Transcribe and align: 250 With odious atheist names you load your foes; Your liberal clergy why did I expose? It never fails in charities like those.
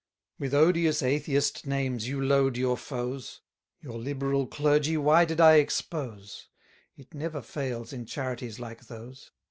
250 0.39 0.41
With 0.57 0.67
odious 0.67 1.03
atheist 1.03 1.67
names 1.67 2.07
you 2.07 2.19
load 2.19 2.57
your 2.57 2.75
foes; 2.75 3.41
Your 3.81 3.99
liberal 3.99 4.47
clergy 4.47 4.97
why 4.97 5.25
did 5.25 5.39
I 5.39 5.57
expose? 5.57 6.47
It 6.97 7.13
never 7.13 7.39
fails 7.43 7.93
in 7.93 8.07
charities 8.07 8.59
like 8.59 8.87
those. 8.87 9.29